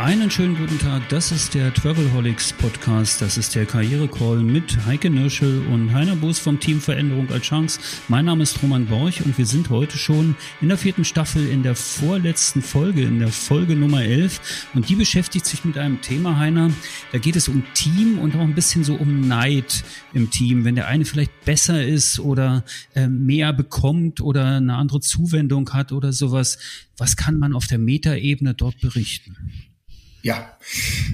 [0.00, 5.10] Einen schönen guten Tag, das ist der Travelholics Podcast, das ist der Karriere-Call mit Heike
[5.10, 7.78] Nirschel und Heiner Boos vom Team Veränderung als Chance.
[8.08, 11.62] Mein Name ist Roman Borch und wir sind heute schon in der vierten Staffel in
[11.62, 16.38] der vorletzten Folge, in der Folge Nummer 11 und die beschäftigt sich mit einem Thema,
[16.38, 16.70] Heiner,
[17.12, 20.76] da geht es um Team und auch ein bisschen so um Neid im Team, wenn
[20.76, 26.14] der eine vielleicht besser ist oder äh, mehr bekommt oder eine andere Zuwendung hat oder
[26.14, 26.56] sowas.
[26.96, 29.36] Was kann man auf der Metaebene dort berichten?
[30.22, 30.56] Ja,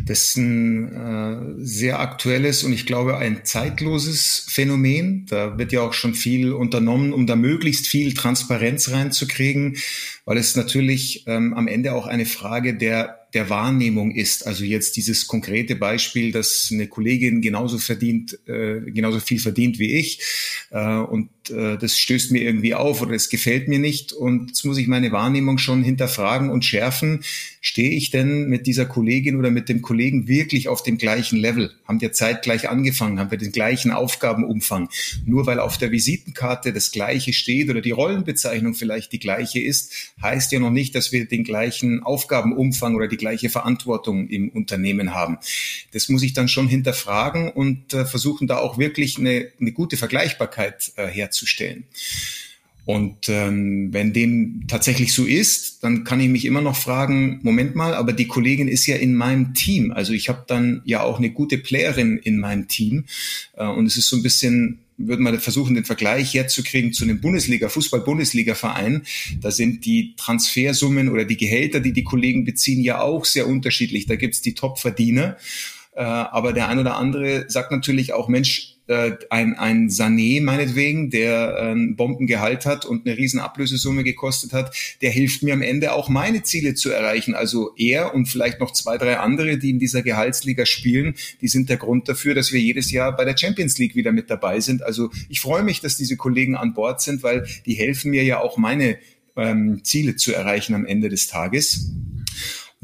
[0.05, 5.27] das ist ein äh, sehr aktuelles und ich glaube ein zeitloses Phänomen.
[5.29, 9.77] Da wird ja auch schon viel unternommen, um da möglichst viel Transparenz reinzukriegen,
[10.24, 14.47] weil es natürlich ähm, am Ende auch eine Frage der der Wahrnehmung ist.
[14.47, 19.95] Also jetzt dieses konkrete Beispiel, dass eine Kollegin genauso verdient, äh, genauso viel verdient wie
[19.95, 20.23] ich
[20.71, 24.65] äh, und äh, das stößt mir irgendwie auf oder es gefällt mir nicht und jetzt
[24.65, 27.25] muss ich meine Wahrnehmung schon hinterfragen und schärfen.
[27.60, 31.73] Stehe ich denn mit dieser Kollegin oder mit dem Kollegen wirklich auf dem gleichen Level?
[31.85, 33.19] Haben wir zeitgleich angefangen?
[33.19, 34.88] Haben wir den gleichen Aufgabenumfang?
[35.27, 39.93] Nur weil auf der Visitenkarte das Gleiche steht oder die Rollenbezeichnung vielleicht die gleiche ist,
[40.23, 45.13] heißt ja noch nicht, dass wir den gleichen Aufgabenumfang oder die gleiche Verantwortung im Unternehmen
[45.13, 45.38] haben.
[45.93, 49.96] Das muss ich dann schon hinterfragen und äh, versuchen da auch wirklich eine, eine gute
[49.96, 51.85] Vergleichbarkeit äh, herzustellen.
[52.85, 57.74] Und ähm, wenn dem tatsächlich so ist, dann kann ich mich immer noch fragen, Moment
[57.74, 59.91] mal, aber die Kollegin ist ja in meinem Team.
[59.91, 63.07] Also ich habe dann ja auch eine gute Playerin in meinem Team.
[63.54, 67.21] Äh, und es ist so ein bisschen würde man versuchen, den Vergleich herzukriegen zu einem
[67.21, 69.03] Bundesliga, Fußball-Bundesliga-Verein.
[69.41, 74.06] Da sind die Transfersummen oder die Gehälter, die die Kollegen beziehen, ja auch sehr unterschiedlich.
[74.06, 75.37] Da gibt's die Top-Verdiener.
[75.94, 81.10] Äh, aber der ein oder andere sagt natürlich auch, Mensch, äh, ein, ein Sané meinetwegen,
[81.10, 85.62] der ein ähm, Bombengehalt hat und eine riesen Ablösesumme gekostet hat, der hilft mir am
[85.62, 87.34] Ende auch meine Ziele zu erreichen.
[87.34, 91.69] Also er und vielleicht noch zwei, drei andere, die in dieser Gehaltsliga spielen, die sind
[91.69, 94.82] der Grund dafür, dass wir jedes Jahr bei der Champions League wieder mit dabei sind.
[94.82, 98.41] Also ich freue mich, dass diese Kollegen an Bord sind, weil die helfen mir ja
[98.41, 98.98] auch meine
[99.36, 101.91] ähm, Ziele zu erreichen am Ende des Tages.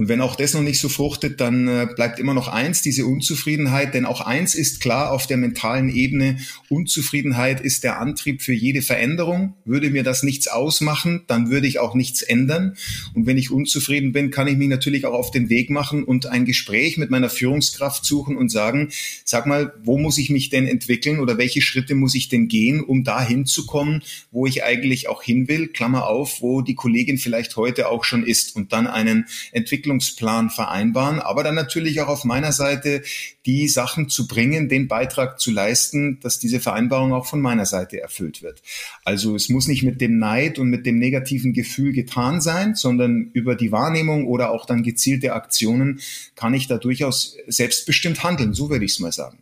[0.02, 3.06] Und wenn auch das noch nicht so fruchtet, dann äh, bleibt immer noch eins, diese
[3.06, 3.94] Unzufriedenheit.
[3.94, 8.82] Denn auch eins ist klar auf der mentalen Ebene, Unzufriedenheit ist der Antrieb für jede
[8.82, 9.54] Veränderung.
[9.64, 12.76] Würde mir das nichts ausmachen, dann würde ich auch nichts ändern.
[13.14, 16.26] Und wenn ich unzufrieden bin, kann ich mich natürlich auch auf den Weg machen und
[16.26, 18.88] ein Gespräch mit meiner Führungskraft suchen und sagen,
[19.24, 22.82] sag mal, wo muss ich mich denn entwickeln oder welche Schritte muss ich denn gehen,
[22.82, 24.02] um da hinzukommen,
[24.32, 28.24] wo ich eigentlich auch hin will, Klammer auf, wo die Kollegin vielleicht heute auch schon
[28.24, 33.02] ist und dann einen Entwicklung Entwicklungsplan vereinbaren, aber dann natürlich auch auf meiner Seite
[33.44, 38.00] die Sachen zu bringen, den Beitrag zu leisten, dass diese Vereinbarung auch von meiner Seite
[38.00, 38.62] erfüllt wird.
[39.04, 43.30] Also es muss nicht mit dem Neid und mit dem negativen Gefühl getan sein, sondern
[43.32, 46.00] über die Wahrnehmung oder auch dann gezielte Aktionen
[46.34, 49.41] kann ich da durchaus selbstbestimmt handeln, so würde ich es mal sagen.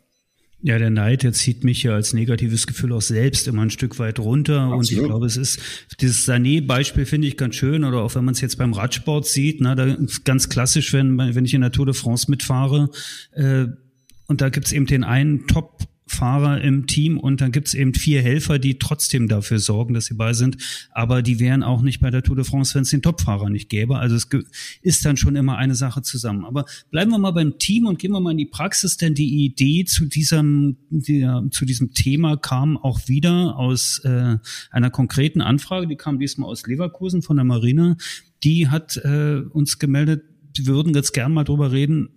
[0.63, 3.99] Ja, der Neid, der zieht mich ja als negatives Gefühl auch selbst immer ein Stück
[3.99, 4.61] weit runter.
[4.61, 4.79] Absolut.
[4.79, 5.59] Und ich glaube, es ist,
[6.01, 7.83] dieses Sané-Beispiel finde ich ganz schön.
[7.85, 11.45] Oder auch wenn man es jetzt beim Radsport sieht, na, da ganz klassisch, wenn, wenn
[11.45, 12.91] ich in der Tour de France mitfahre,
[13.33, 13.67] äh,
[14.27, 18.21] und da gibt's eben den einen Top Fahrer im Team und dann gibt's eben vier
[18.21, 20.57] Helfer, die trotzdem dafür sorgen, dass sie bei sind.
[20.91, 23.69] Aber die wären auch nicht bei der Tour de France, wenn es den Topfahrer nicht
[23.69, 23.97] gäbe.
[23.97, 24.29] Also es
[24.83, 26.45] ist dann schon immer eine Sache zusammen.
[26.45, 29.45] Aber bleiben wir mal beim Team und gehen wir mal in die Praxis, denn die
[29.45, 34.37] Idee zu diesem, die, zu diesem Thema kam auch wieder aus äh,
[34.73, 37.97] einer konkreten Anfrage, die kam diesmal aus Leverkusen von der Marine.
[38.43, 40.25] Die hat äh, uns gemeldet,
[40.57, 42.09] wir würden jetzt gern mal drüber reden,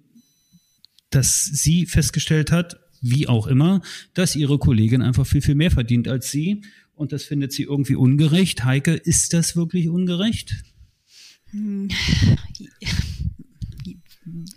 [1.11, 3.81] dass sie festgestellt hat, wie auch immer,
[4.13, 6.61] dass ihre Kollegin einfach viel, viel mehr verdient als sie.
[6.95, 8.63] Und das findet sie irgendwie ungerecht.
[8.63, 10.55] Heike, ist das wirklich ungerecht?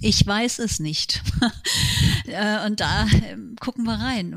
[0.01, 1.23] Ich weiß es nicht.
[2.29, 4.37] Äh, und da ähm, gucken wir rein.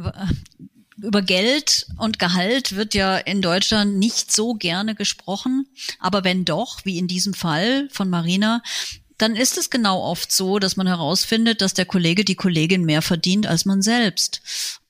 [0.98, 5.66] Über Geld und Gehalt wird ja in Deutschland nicht so gerne gesprochen.
[5.98, 8.62] Aber wenn doch, wie in diesem Fall von Marina,
[9.20, 13.02] dann ist es genau oft so, dass man herausfindet, dass der Kollege, die Kollegin mehr
[13.02, 14.42] verdient als man selbst.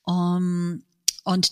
[0.07, 0.83] Ähm,
[1.23, 1.51] und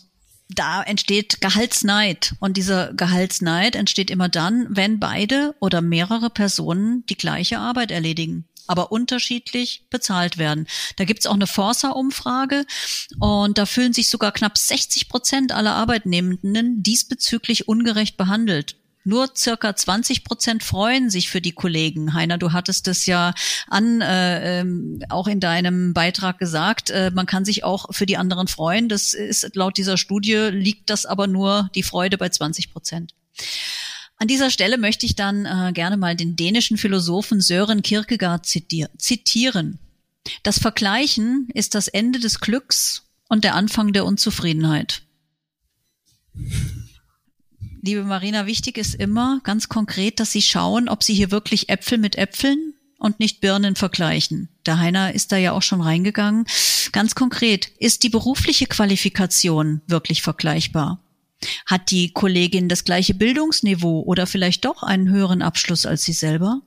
[0.50, 2.36] da entsteht Gehaltsneid.
[2.40, 8.48] Und dieser Gehaltsneid entsteht immer dann, wenn beide oder mehrere Personen die gleiche Arbeit erledigen
[8.70, 10.68] aber unterschiedlich bezahlt werden.
[10.98, 12.66] Da gibt's auch eine Forsa-Umfrage
[13.18, 18.76] und da fühlen sich sogar knapp 60 Prozent aller Arbeitnehmenden diesbezüglich ungerecht behandelt
[19.08, 22.14] Nur circa 20 Prozent freuen sich für die Kollegen.
[22.14, 23.34] Heiner, du hattest es ja
[23.68, 28.18] an, äh, ähm, auch in deinem Beitrag gesagt, äh, man kann sich auch für die
[28.18, 28.90] anderen freuen.
[28.90, 33.14] Das ist laut dieser Studie liegt das aber nur die Freude bei 20 Prozent.
[34.18, 39.80] An dieser Stelle möchte ich dann äh, gerne mal den dänischen Philosophen Sören Kierkegaard zitieren.
[40.44, 45.04] Das Vergleichen ist das Ende des Glücks und der Anfang der Unzufriedenheit.
[47.82, 51.98] Liebe Marina, wichtig ist immer ganz konkret, dass Sie schauen, ob Sie hier wirklich Äpfel
[51.98, 54.50] mit Äpfeln und nicht Birnen vergleichen.
[54.66, 56.46] Der Heiner ist da ja auch schon reingegangen.
[56.92, 61.04] Ganz konkret, ist die berufliche Qualifikation wirklich vergleichbar?
[61.66, 66.62] Hat die Kollegin das gleiche Bildungsniveau oder vielleicht doch einen höheren Abschluss als sie selber?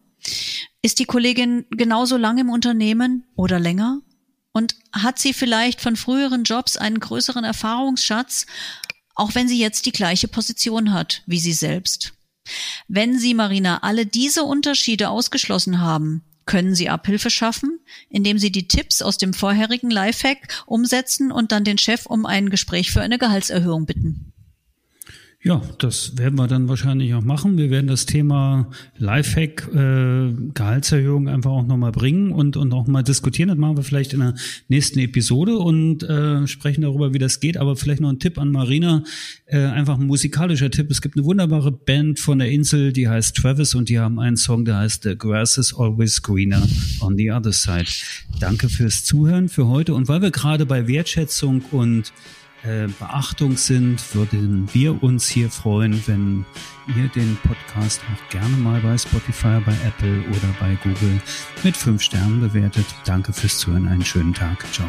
[0.82, 4.00] Ist die Kollegin genauso lange im Unternehmen oder länger?
[4.52, 8.46] Und hat sie vielleicht von früheren Jobs einen größeren Erfahrungsschatz,
[9.14, 12.12] auch wenn sie jetzt die gleiche Position hat wie sie selbst?
[12.88, 17.78] Wenn Sie, Marina, alle diese Unterschiede ausgeschlossen haben, können Sie Abhilfe schaffen,
[18.08, 22.50] indem Sie die Tipps aus dem vorherigen Lifehack umsetzen und dann den Chef um ein
[22.50, 24.32] Gespräch für eine Gehaltserhöhung bitten.
[25.42, 27.56] Ja, das werden wir dann wahrscheinlich auch machen.
[27.56, 33.02] Wir werden das Thema Lifehack, äh, Gehaltserhöhung einfach auch nochmal bringen und, und auch mal
[33.02, 33.48] diskutieren.
[33.48, 34.34] Das machen wir vielleicht in der
[34.68, 37.56] nächsten Episode und äh, sprechen darüber, wie das geht.
[37.56, 39.02] Aber vielleicht noch ein Tipp an Marina,
[39.46, 40.90] äh, einfach ein musikalischer Tipp.
[40.90, 44.36] Es gibt eine wunderbare Band von der Insel, die heißt Travis und die haben einen
[44.36, 46.68] Song, der heißt The Grass is Always Greener
[47.00, 47.88] on the Other Side.
[48.40, 49.94] Danke fürs Zuhören für heute.
[49.94, 52.12] Und weil wir gerade bei Wertschätzung und
[52.64, 56.44] äh, Beachtung sind, würden wir uns hier freuen, wenn
[56.96, 61.20] ihr den Podcast auch gerne mal bei Spotify, bei Apple oder bei Google
[61.62, 62.86] mit fünf Sternen bewertet.
[63.04, 64.64] Danke fürs Zuhören, einen schönen Tag.
[64.72, 64.88] Ciao.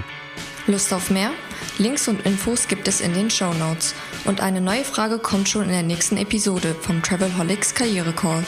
[0.67, 1.31] Lust auf mehr?
[1.77, 3.95] Links und Infos gibt es in den Show Notes.
[4.25, 8.43] Und eine neue Frage kommt schon in der nächsten Episode vom Travelholics Karriere Call,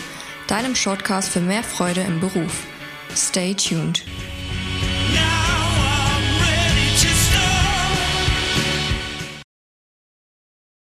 [0.48, 2.66] deinem Shortcast für mehr Freude im Beruf.
[3.16, 4.04] Stay tuned.